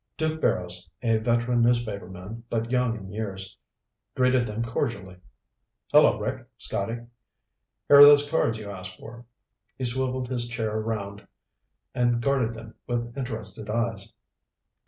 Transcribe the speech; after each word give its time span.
Duke 0.17 0.41
Barrows, 0.41 0.89
a 1.03 1.19
veteran 1.19 1.61
newspaperman 1.61 2.43
but 2.49 2.71
young 2.71 2.95
in 2.97 3.11
years, 3.11 3.55
greeted 4.15 4.47
them 4.47 4.63
cordially. 4.65 5.17
"Hello, 5.91 6.17
Rick, 6.17 6.47
Scotty. 6.57 7.05
Here 7.87 7.99
are 7.99 8.03
those 8.03 8.27
cards 8.27 8.57
you 8.57 8.71
asked 8.71 8.97
for." 8.97 9.25
He 9.75 9.83
swiveled 9.83 10.27
his 10.27 10.47
chair 10.49 10.75
around 10.75 11.27
and 11.93 12.15
regarded 12.15 12.55
them 12.55 12.73
with 12.87 13.15
interested 13.15 13.69
eyes. 13.69 14.11